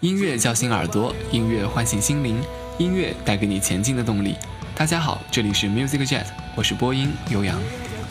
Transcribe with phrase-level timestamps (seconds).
[0.00, 2.40] 音乐叫醒耳朵，音乐唤醒心灵，
[2.78, 4.34] 音乐带给你前进的动力。
[4.74, 7.58] 大家好，这里是 Music Jet，我是播音悠扬。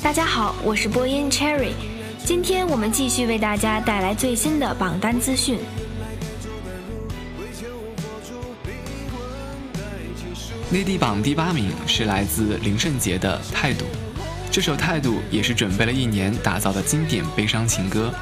[0.04, 1.72] 大家好，我是播音 Cherry。
[2.24, 5.60] 今天我们继续为大家带来最新的榜单资讯。
[10.76, 13.86] 内地榜第八名是来自林圣杰的《态度》，
[14.52, 18.14] 这首《态度》也是准备了一年打造的经典悲伤情歌。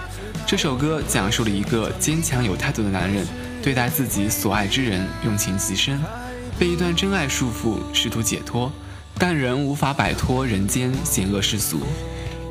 [0.45, 3.25] 这首歌讲述了一个坚强有态度的男人
[3.63, 5.99] 对待自己所爱之人用情极深，
[6.59, 8.71] 被一段真爱束缚，试图解脱，
[9.17, 11.79] 但仍无法摆脱人间险恶世俗，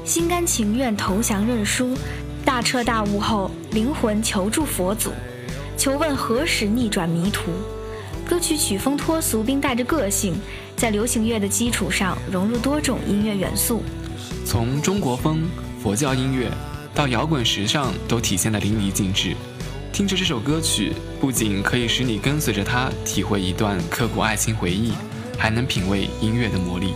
[0.05, 1.97] 心甘情愿投降认输，
[2.45, 5.13] 大彻大悟后灵魂求助佛祖，
[5.79, 7.53] 求问何时逆转迷途。
[8.33, 10.33] 歌曲曲风脱俗并带着个性，
[10.75, 13.83] 在流行乐的基础上融入多种音乐元素，
[14.47, 15.47] 从中国风、
[15.83, 16.51] 佛教音乐
[16.95, 19.37] 到摇滚时尚都体现得淋漓尽致。
[19.93, 24.93] 听着这首歌曲，不仅可以使你跟随着它体会一段刻骨爱情回忆，
[25.37, 26.95] 还能品味音乐的魔力。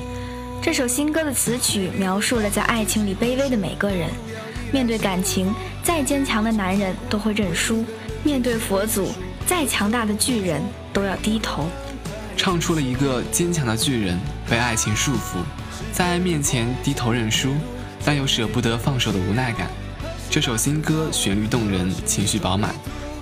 [0.63, 4.09] 这首新歌的词曲描述了在爱情里卑微的每个人，
[4.73, 7.85] 面对感情，再坚强的男人都会认输；
[8.25, 9.11] 面对佛祖，
[9.47, 10.61] 再强大的巨人。
[10.93, 11.69] 都要低头，
[12.39, 14.19] 唱出了一个坚强的巨人
[14.49, 15.45] 被爱情束缚，
[15.93, 17.53] 在爱面前低头认输，
[18.03, 19.69] 但又舍不得放手的无奈感。
[20.31, 22.75] 这首新歌旋律动人，情绪饱满，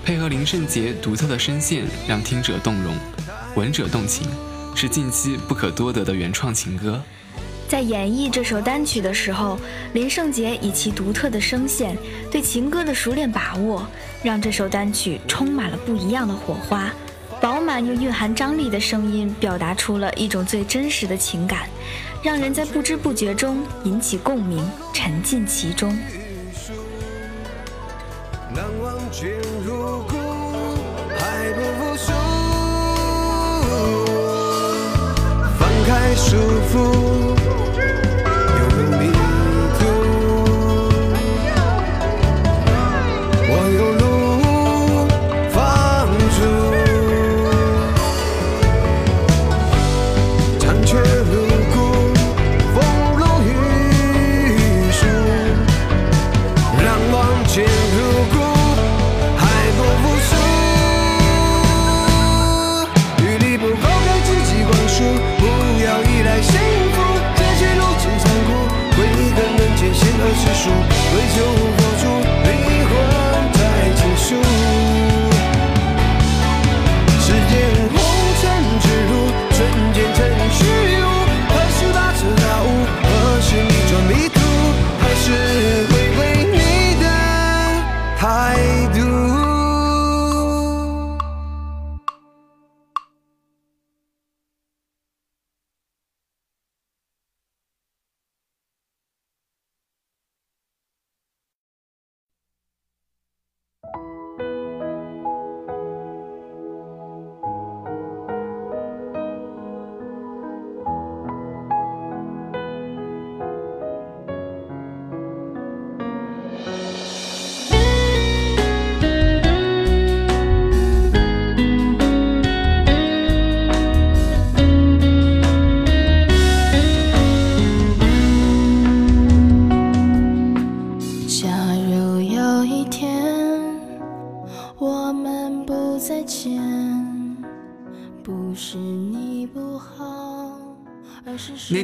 [0.05, 2.95] 配合林圣杰独特的声线，让听者动容，
[3.55, 4.25] 闻者动情，
[4.73, 7.03] 是近期不可多得的原创情歌。
[7.67, 9.59] 在演绎这首单曲的时候，
[9.91, 11.97] 林圣杰以其独特的声线，
[12.31, 13.85] 对情歌的熟练把握，
[14.25, 16.91] 让这首单曲充满了不一样的火花。
[17.39, 21.69] 饱满又蕴含张力的声音，表达出了一种最真实的情感，
[22.23, 25.95] 让人在不知不觉中引起共鸣，沉浸其中。
[35.59, 36.35] 放开束
[36.73, 37.24] 缚。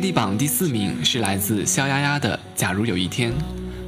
[0.02, 3.32] 地榜第四名是来自萧丫丫的《假如有一天》，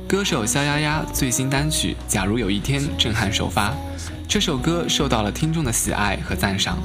[0.07, 3.73] 歌手萧丫丫最新单曲《假如有一天》震撼首发，
[4.27, 6.77] 这首歌受到了听众的喜爱和赞赏。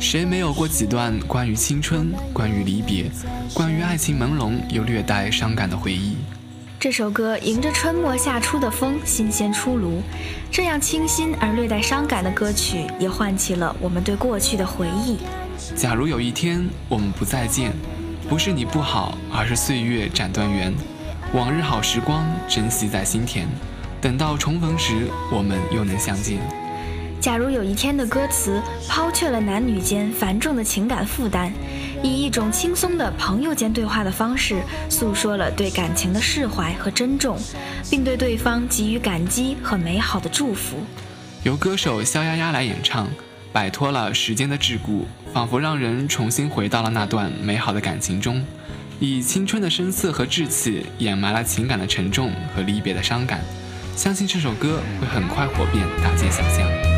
[0.00, 3.08] 谁没有过几段关于青春、关于离别、
[3.54, 6.16] 关于爱情朦胧又略带伤感的回忆？
[6.80, 10.02] 这首歌迎着春末夏初的风，新鲜出炉。
[10.50, 15.18] 这样清新而略带伤感的歌曲，也唤起了我们对过去的回忆。
[15.76, 17.70] 假如有一天我们不再见。
[18.32, 20.72] 不是你不好，而是岁月斩断缘。
[21.34, 23.46] 往日好时光，珍惜在心田。
[24.00, 26.38] 等到重逢时，我们又能相见。
[27.20, 31.52] 假如有一天的歌词抛却了男女间繁重的情感负担，
[32.02, 37.36] 以一种轻松的朋友间对话的方式，诉说了对感情的释怀和珍重，
[37.90, 40.78] 并对对方给予感激和美好的祝福。
[41.42, 43.06] 由歌手肖丫丫来演唱。
[43.52, 45.02] 摆脱了时间的桎梏，
[45.32, 48.44] 仿佛让人重新回到了那段美好的感情中，
[49.00, 53.40] 以青春的声色和稚气掩埋了情感的沉重和离别的伤感。
[53.96, 56.91] 相信这首歌会很快火遍大街小巷。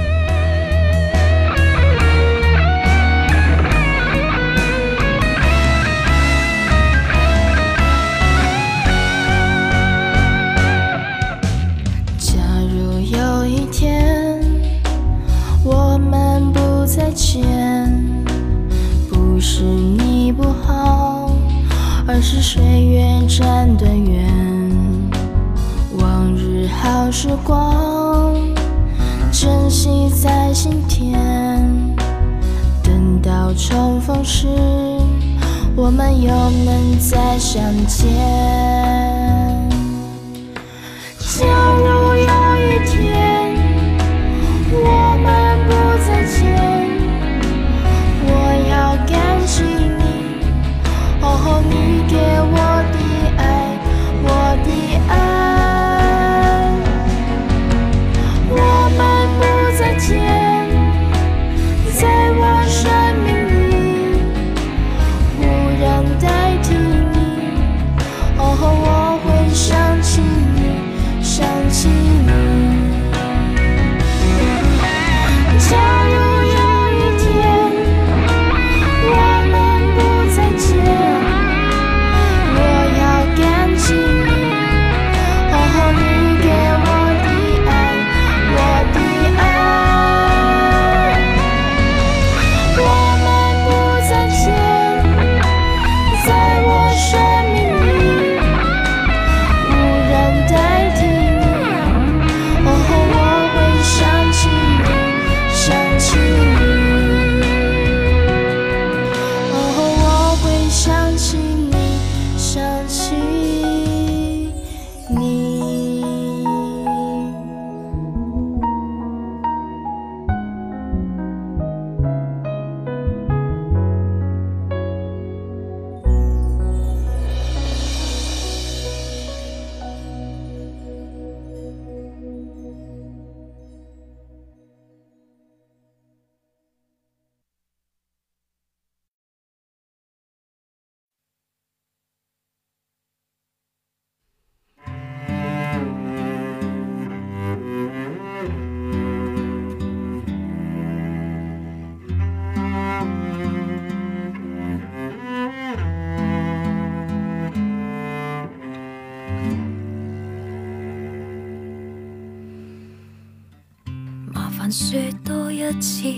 [164.95, 166.09] 说多一次，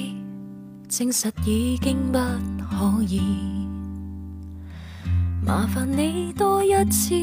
[0.86, 3.22] 证实已经不可以。
[5.42, 7.14] 麻烦你多一次，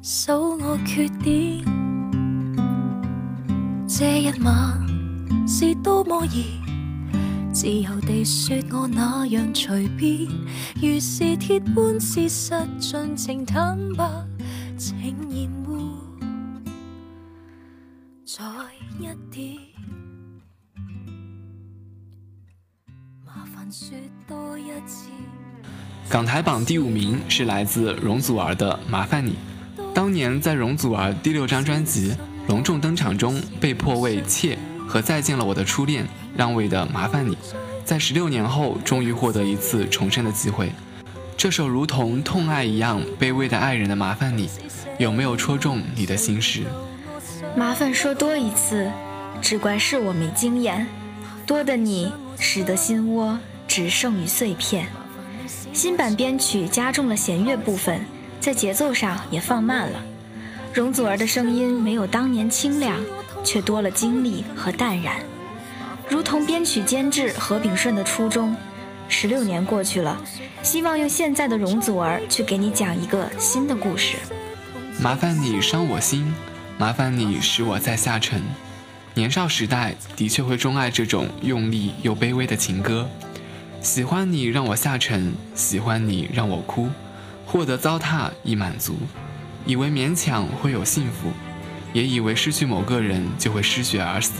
[0.00, 1.62] 数我缺点。
[3.86, 4.80] 这一晚
[5.46, 6.58] 是多么易，
[7.52, 10.26] 自由地说我那样随便，
[10.80, 14.08] 如是铁般事实，尽情坦白，
[14.78, 14.96] 请
[15.28, 16.00] 厌恶，
[18.24, 18.42] 再
[18.98, 19.58] 一点。
[26.08, 29.32] 港台榜第五名是来自容祖儿的《麻烦你》。
[29.92, 32.14] 当年在容祖儿第六张专辑
[32.46, 36.04] 隆重登场中，被迫为《妾》和《再见了我的初恋》
[36.36, 37.34] 让位的《麻烦你》，
[37.84, 40.70] 在十六年后终于获得一次重生的机会。
[41.36, 44.48] 这首如同痛爱一样卑微的爱人的《麻烦你》，
[44.98, 46.62] 有没有戳中你的心事？
[47.56, 48.90] 麻烦说多一次，
[49.42, 50.86] 只怪是我没经验，
[51.48, 53.36] 多的你使得心窝。
[53.70, 54.88] 只剩余碎片。
[55.74, 58.00] 新版编曲加重了弦乐部分，
[58.40, 60.02] 在节奏上也放慢了。
[60.72, 62.96] 容祖儿的声音没有当年清亮，
[63.44, 65.16] 却多了精力和淡然，
[66.08, 68.56] 如同编曲监制何炳顺的初衷。
[69.06, 70.18] 十六年过去了，
[70.62, 74.16] 希望用现在的容祖儿去给你讲一个新的故事。
[74.98, 76.34] 麻烦你伤我心，
[76.78, 78.42] 麻烦你使我再下沉。
[79.18, 83.10] 年少时代的确会钟爱这种用力又卑微的情歌，
[83.80, 86.88] 喜欢你让我下沉，喜欢你让我哭，
[87.44, 88.96] 获得糟蹋亦满足，
[89.66, 91.32] 以为勉强会有幸福，
[91.92, 94.34] 也以为失去某个人就会失血而死，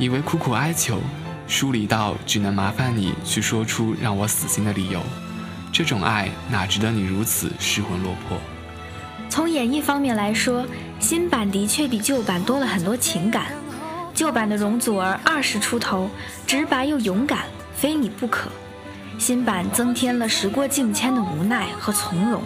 [0.00, 1.00] 以为苦苦哀求。
[1.46, 5.00] 疏离到只能麻烦你去说出让我死心的理由，
[5.72, 8.36] 这种爱哪值得你如此失魂落魄？
[9.28, 10.66] 从演绎方面来说，
[10.98, 13.52] 新版的确比旧版多了很多情感。
[14.14, 16.08] 旧版的容祖儿二十出头，
[16.46, 17.40] 直白又勇敢，
[17.74, 18.48] 非你不可；
[19.18, 22.42] 新版增添了时过境迁的无奈和从容，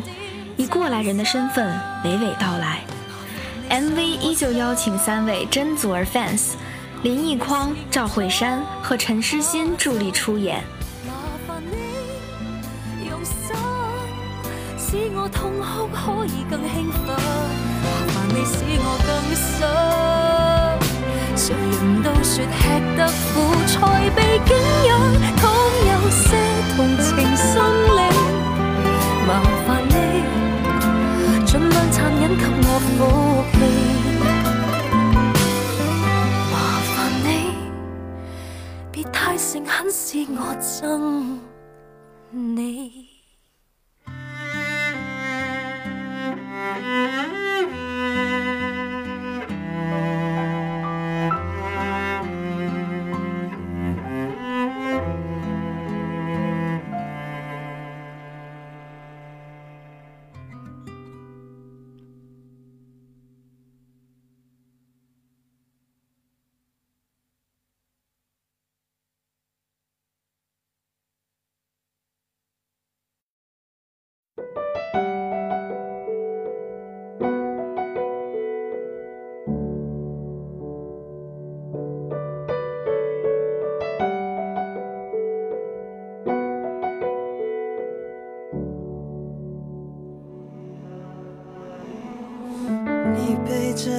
[0.57, 2.81] 以过来人的身份娓娓道来。
[3.69, 6.53] MV 依旧邀请三位真祖儿 fans。
[7.03, 10.65] 林奕匡、赵慧珊和陈诗欣助力出演。
[11.07, 11.13] 麻
[11.47, 13.55] 烦你用心，
[14.79, 17.15] 使我痛哭可以更兴奋。
[17.85, 20.66] 麻烦你使我更想。
[21.37, 24.99] 谁人都说吃得苦才被景仰，
[25.37, 25.53] 倘
[25.87, 26.35] 有些
[26.75, 27.61] 同情心
[27.95, 28.01] 理，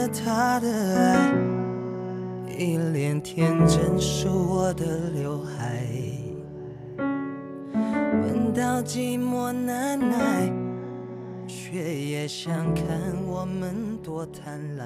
[0.08, 1.34] 着他的爱，
[2.58, 5.86] 一脸天真梳我的刘海，
[6.98, 10.50] 闻到寂寞难耐，
[11.48, 12.86] 却也想看
[13.28, 14.86] 我们多贪婪，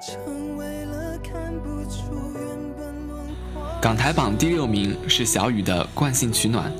[0.00, 2.42] 成为了看不出原
[2.76, 3.20] 本轮
[3.52, 3.62] 廓。
[3.80, 6.72] 港台榜第六名是小雨的《惯性取暖》，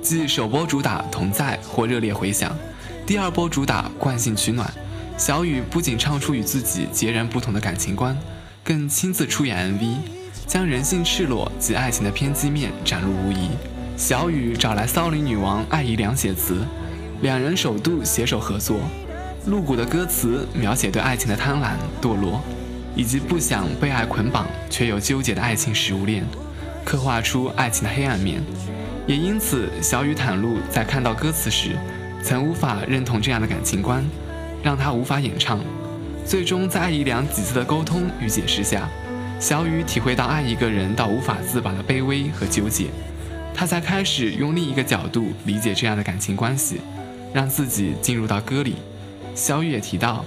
[0.00, 2.56] 继首播主打《同在》获热烈回响，
[3.04, 4.66] 第二波主打《惯性取暖》。
[5.16, 8.16] 小雨不仅唱出与自己截然不同的感情观，
[8.64, 9.96] 更亲自出演 MV，
[10.46, 13.50] 将人性赤裸及爱情的偏激面展露无遗。
[13.96, 16.64] 小雨找来骚灵女王艾怡良写词，
[17.20, 18.80] 两人首度携手合作。
[19.46, 22.40] 露骨的歌词描写对爱情的贪婪、堕落，
[22.96, 26.24] 以及不想被爱捆绑却又纠结的爱情食物链，
[26.84, 28.42] 刻画出爱情的黑暗面。
[29.06, 31.76] 也因此，小雨袒露在看到歌词时，
[32.22, 34.04] 曾无法认同这样的感情观。
[34.62, 35.60] 让他无法演唱，
[36.24, 38.88] 最终在艾怡良几次的沟通与解释下，
[39.40, 42.86] 小雨体会到爱一个人到无法自拔的卑微和纠结，
[43.52, 46.80] 他才开始用另一个角度理解这样的感情关系，
[47.32, 48.76] 让自己进入到歌里。
[49.34, 50.24] 小雨也提到，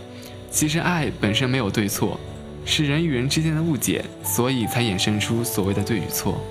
[0.51, 2.19] 其实爱本身没有对错，
[2.65, 6.43] 是人与人之间的误解，所以才衍生出所谓的对与错。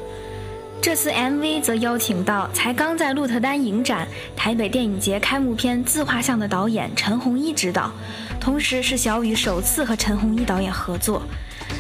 [0.85, 7.91] 这次 MV 则邀请到才刚在鹿特丹影展台北电影节开幕片自画像的导演陈鸿一执导，
[8.39, 11.23] 同时是小雨首次和陈鸿一导演合作。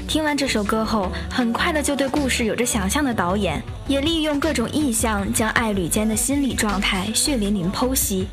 [0.08, 8.26] 听完这首歌后，很快的就对故事有着想象的导演，也利用各种意象将爱侣间的心理状态血淋淋剖析。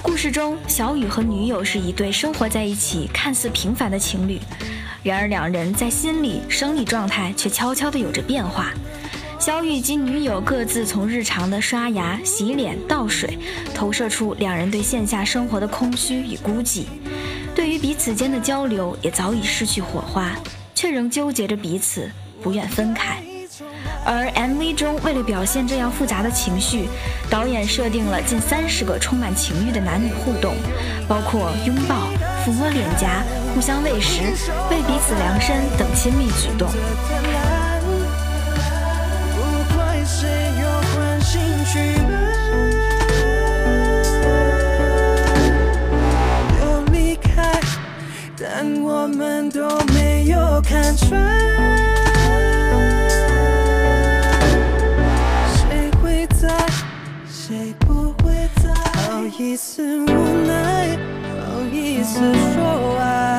[0.00, 4.40] 故事中，小雨和女友是一对生活在一起看似平凡的情侣，
[5.02, 8.72] 然而两人在心理、生理状态却悄悄的有着变化。
[9.46, 13.38] 小雨及女友各自从日常的刷牙、洗脸、倒水，
[13.72, 16.86] 投射出两人对线下生活的空虚与孤寂。
[17.54, 20.32] 对于彼此间的交流，也早已失去火花，
[20.74, 22.10] 却仍纠结着彼此，
[22.42, 23.22] 不愿分开。
[24.04, 26.88] 而 MV 中，为了表现这样复杂的情绪，
[27.30, 30.56] 导演设定了近三十个充满情欲的男女互动，
[31.06, 32.08] 包括拥抱、
[32.44, 33.22] 抚摸脸颊、
[33.54, 34.22] 互相喂食、
[34.72, 36.68] 为彼此量身等亲密举动。
[49.06, 49.62] 我们都
[49.94, 51.08] 没有看穿，
[55.54, 56.48] 谁会在，
[57.30, 58.74] 谁不会在？
[59.08, 60.08] 好意思无
[60.48, 60.98] 奈，
[61.38, 62.18] 好意思
[62.56, 63.35] 说爱。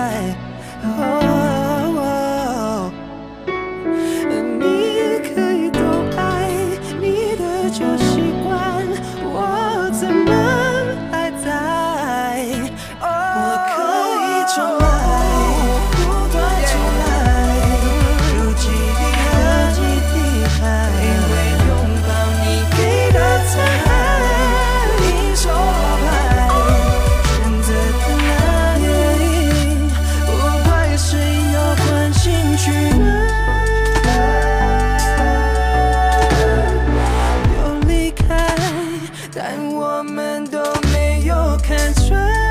[39.58, 40.60] 我们都
[40.92, 42.47] 没有看穿。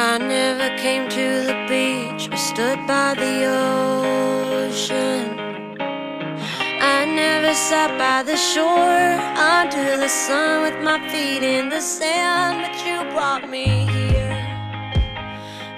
[0.00, 3.46] I never came to the beach or stood by the
[4.70, 5.34] ocean.
[6.80, 12.62] I never sat by the shore under the sun with my feet in the sand,
[12.62, 14.36] but you brought me here.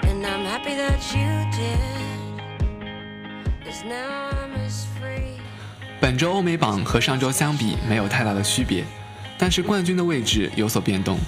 [0.02, 2.42] And I'm happy that you did.
[3.64, 5.40] Cause now I'm as free.
[5.98, 8.84] 本周欧美榜和上周相比没有太大的区别，
[9.38, 11.18] 但是冠军的位置有所变动。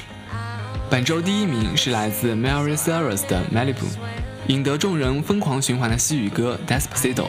[0.93, 3.87] 本周第一名是来自 Mary Cyrus 的 Malibu，
[4.49, 7.29] 引得众人疯狂循环的西语歌 Despacito，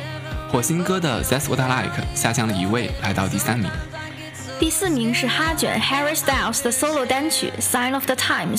[0.52, 3.71] 火星哥的 That's What I Like 下降了一位，来到第三名。
[4.60, 8.58] 第四名是哈卷 Harry Styles 的 solo 单曲《Sign of the Times》，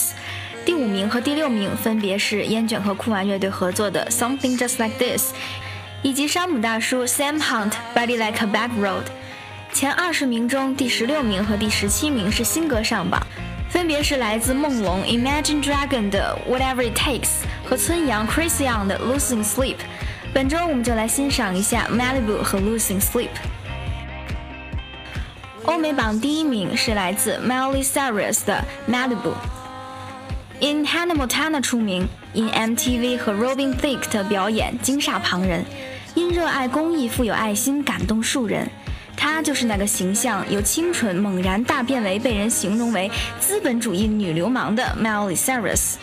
[0.64, 5.33] 第五名和第六名分别是烟卷和酷玩乐队合作的《Something Just Like This》，
[6.01, 9.03] 以及山姆大叔 Sam Hunt《Body Like a Back Road》。
[9.75, 13.21] 前二十名中，第十六名和第十七名是新歌上榜，
[13.74, 17.28] 分别是来自梦龙 Imagine Dragon 的《Whatever It Takes》
[17.63, 19.76] 和村阳 Chris Young 的《Losing Sleep》。
[20.34, 23.30] 本周我们就来欣赏一下 Malibu 和 Losing Sleep。
[25.63, 29.34] 欧美榜第一名是来自 Miley Cyrus 的 Malibu。
[30.60, 35.63] 因 Hannah Montana 出名，因 MTV 和 Robin Thicke 的表演惊煞旁人，
[36.15, 38.69] 因热爱公益、富有爱心感动数人。
[39.16, 45.94] 她就是那个形象由清纯猛然大变为被人形容为资本主义女流氓的 Miley Cyrus。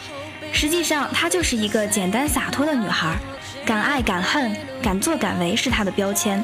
[0.51, 3.17] 实际上，她就是一个简单洒脱的女孩，
[3.65, 6.43] 敢爱敢恨、敢作敢为是她的标签。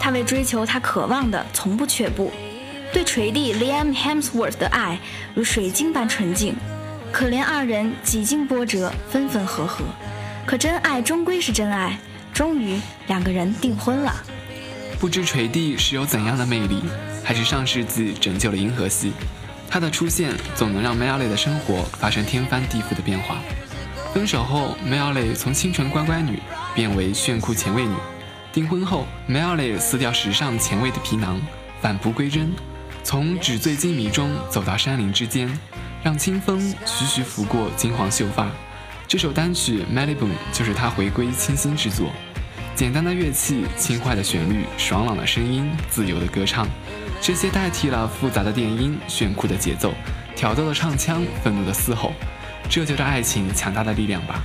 [0.00, 2.32] 她为追求她渴望的从不却步，
[2.92, 4.98] 对锤弟 Liam Hemsworth 的爱
[5.34, 6.54] 如水晶般纯净。
[7.12, 9.84] 可怜二人几经波折，分分合合，
[10.44, 11.98] 可真爱终归是真爱，
[12.32, 14.12] 终于两个人订婚了。
[14.98, 16.82] 不知锤弟是有怎样的魅力，
[17.22, 19.12] 还是上世纪拯救了银河系？
[19.68, 23.36] 他的出现总能让 Miley 的生活发生天翻地覆的变化。
[24.14, 26.40] 分手后，Miley 从清纯乖乖女
[26.74, 27.94] 变为炫酷前卫女；
[28.54, 31.38] 订婚后，Miley 撕掉时尚前卫的皮囊，
[31.82, 32.54] 返璞归真，
[33.04, 35.46] 从纸醉金迷中走到山林之间，
[36.02, 38.48] 让清风徐徐拂过金黄秀发。
[39.06, 42.10] 这首单曲《Malibu》就是他回归清新之作。
[42.76, 46.68] 简单的乐器，轻快的旋律，爽朗的声音，自由的歌唱，
[47.22, 49.94] 这些代替了复杂的电音、炫酷的节奏、
[50.36, 52.12] 挑逗的唱腔、愤怒的嘶吼，
[52.68, 54.44] 这就是爱情强大的力量吧。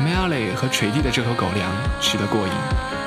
[0.00, 2.97] Melly 和锤弟的这口狗粮吃得过瘾。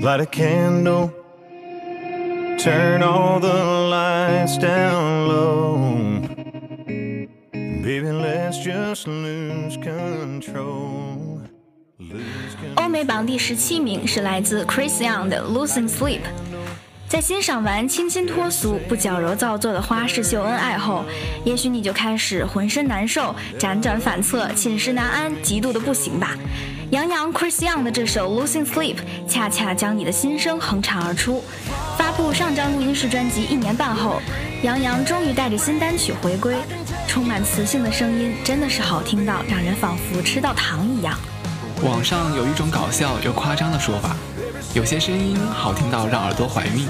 [0.00, 1.12] Light a candle,
[2.58, 3.52] turn all the
[3.90, 5.76] lights down low.
[7.52, 11.40] Baby, let's just lose control.
[11.98, 16.20] Lose 欧美榜第十七名是来自 Chris Young 的《Losing Sleep》。
[17.11, 21.03] 在欣赏完清新脱俗、不矫揉造作的花式秀恩爱后，
[21.43, 26.37] 也许你就开始浑身难受、辗转反侧、寝食难安、极度的不行吧。
[26.91, 28.95] 杨洋 Chris Young 的这首《Losing Sleep》
[29.27, 31.43] 恰恰将你的心声哼唱而出。
[31.97, 34.21] 发布上张录音室专辑一年半后，
[34.63, 36.55] 杨洋终于带着新单曲回归，
[37.09, 41.19] 充满磁性的声音真的是好听到让人仿佛吃到糖一样。
[41.83, 44.15] 网上有一种搞笑又夸张的说法，
[44.73, 46.87] 有些声音好听到让耳朵怀孕。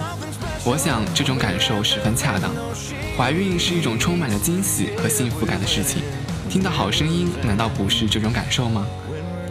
[0.63, 2.51] 我想这种感受十分恰当。
[3.17, 6.01] 怀孕是一种充满着惊喜和幸福感的事情，
[6.49, 8.85] 听到好声音难道不是这种感受吗？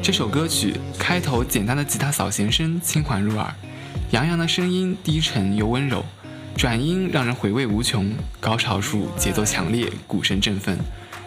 [0.03, 3.53] 这首歌曲开头简单的吉他扫弦声轻缓入耳，
[4.13, 6.05] 杨洋的声音低沉又温柔，
[6.57, 10.79] 转音让人回味无穷，高潮处节奏强烈，鼓声振奋，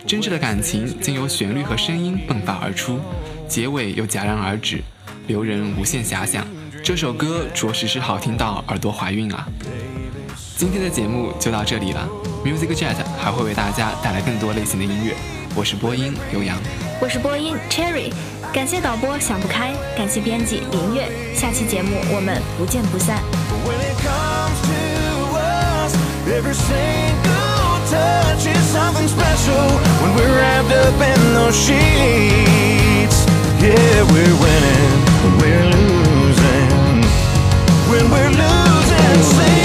[0.07, 2.99] 真挚的感情经由旋律和声音迸发而出，
[3.47, 4.81] 结尾又戛然而止，
[5.27, 6.47] 留人无限遐想。
[6.83, 9.47] 这首歌着实是好听到耳朵怀孕啊！
[10.57, 12.05] 今天的节目就到这里了
[12.43, 15.15] ，Music Jet 还会为大家带来更多类型的音乐。
[15.55, 16.57] 我是播音刘洋。
[17.01, 18.11] 我是播音 Cherry，
[18.51, 21.07] 感谢导播想不开，感谢编辑林月。
[21.33, 23.23] 下期节目我们不见不散。
[37.93, 39.62] When we're losing sleep,